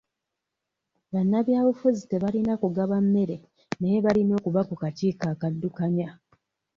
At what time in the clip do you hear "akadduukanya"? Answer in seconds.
5.33-6.09